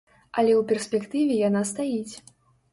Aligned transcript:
Але 0.41 0.53
ў 0.61 0.69
перспектыве 0.71 1.37
яна 1.43 1.61
стаіць. 1.75 2.13